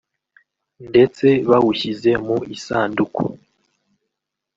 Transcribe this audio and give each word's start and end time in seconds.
ndetse 0.89 1.27
bawushyize 1.49 2.11
mu 2.25 2.37
isanduku 2.55 3.23